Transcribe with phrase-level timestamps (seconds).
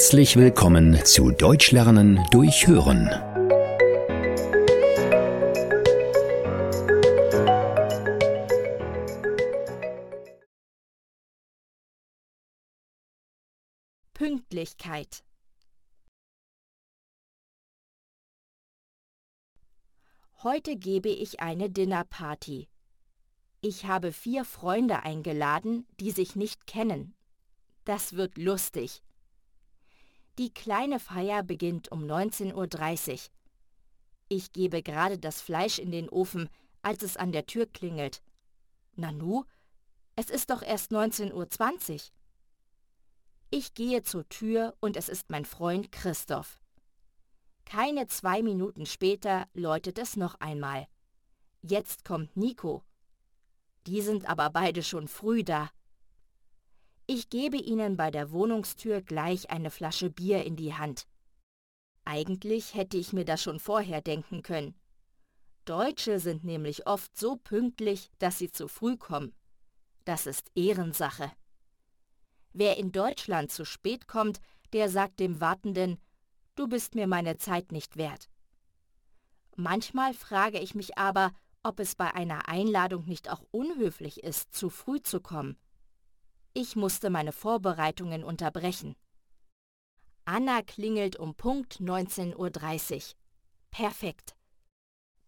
[0.00, 3.10] Herzlich willkommen zu Deutsch lernen durch Hören.
[14.14, 15.22] Pünktlichkeit
[20.42, 22.70] Heute gebe ich eine Dinnerparty.
[23.60, 27.14] Ich habe vier Freunde eingeladen, die sich nicht kennen.
[27.84, 29.02] Das wird lustig.
[30.38, 33.18] Die kleine Feier beginnt um 19.30 Uhr.
[34.28, 36.48] Ich gebe gerade das Fleisch in den Ofen,
[36.82, 38.22] als es an der Tür klingelt.
[38.96, 39.44] Nanu,
[40.16, 42.00] es ist doch erst 19.20 Uhr.
[43.50, 46.60] Ich gehe zur Tür und es ist mein Freund Christoph.
[47.64, 50.86] Keine zwei Minuten später läutet es noch einmal.
[51.62, 52.84] Jetzt kommt Nico.
[53.86, 55.70] Die sind aber beide schon früh da.
[57.12, 61.08] Ich gebe ihnen bei der Wohnungstür gleich eine Flasche Bier in die Hand.
[62.04, 64.76] Eigentlich hätte ich mir das schon vorher denken können.
[65.64, 69.34] Deutsche sind nämlich oft so pünktlich, dass sie zu früh kommen.
[70.04, 71.32] Das ist Ehrensache.
[72.52, 74.40] Wer in Deutschland zu spät kommt,
[74.72, 75.98] der sagt dem Wartenden,
[76.54, 78.30] du bist mir meine Zeit nicht wert.
[79.56, 81.32] Manchmal frage ich mich aber,
[81.64, 85.58] ob es bei einer Einladung nicht auch unhöflich ist, zu früh zu kommen.
[86.52, 88.96] Ich musste meine Vorbereitungen unterbrechen.
[90.24, 93.02] Anna klingelt um Punkt 19.30 Uhr.
[93.70, 94.36] Perfekt.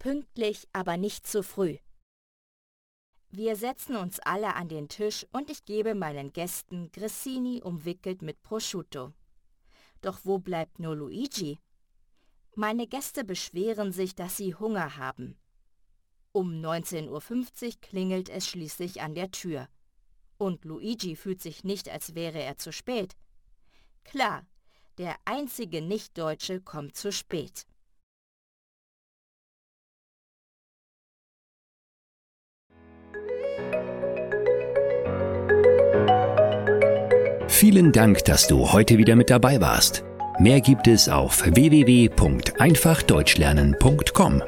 [0.00, 1.78] Pünktlich, aber nicht zu früh.
[3.30, 8.42] Wir setzen uns alle an den Tisch und ich gebe meinen Gästen Grissini umwickelt mit
[8.42, 9.12] Prosciutto.
[10.00, 11.60] Doch wo bleibt nur Luigi?
[12.56, 15.38] Meine Gäste beschweren sich, dass sie Hunger haben.
[16.32, 19.68] Um 19.50 Uhr klingelt es schließlich an der Tür.
[20.42, 23.14] Und Luigi fühlt sich nicht, als wäre er zu spät.
[24.02, 24.44] Klar,
[24.98, 27.64] der einzige Nichtdeutsche kommt zu spät.
[37.46, 40.02] Vielen Dank, dass du heute wieder mit dabei warst.
[40.40, 44.42] Mehr gibt es auf www.einfachdeutschlernen.com.